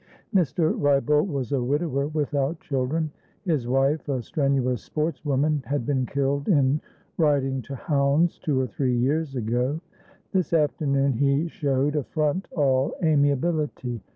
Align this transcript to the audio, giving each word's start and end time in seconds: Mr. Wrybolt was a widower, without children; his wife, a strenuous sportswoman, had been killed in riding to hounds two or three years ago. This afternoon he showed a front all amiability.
Mr. 0.33 0.73
Wrybolt 0.73 1.27
was 1.27 1.51
a 1.51 1.61
widower, 1.61 2.07
without 2.07 2.59
children; 2.59 3.11
his 3.43 3.67
wife, 3.67 4.09
a 4.09 4.19
strenuous 4.23 4.81
sportswoman, 4.89 5.61
had 5.67 5.85
been 5.85 6.07
killed 6.07 6.47
in 6.49 6.81
riding 7.19 7.61
to 7.61 7.75
hounds 7.75 8.39
two 8.39 8.59
or 8.59 8.65
three 8.65 8.97
years 8.97 9.35
ago. 9.35 9.79
This 10.31 10.53
afternoon 10.53 11.13
he 11.13 11.47
showed 11.47 11.95
a 11.95 12.03
front 12.03 12.47
all 12.53 12.95
amiability. 13.03 14.01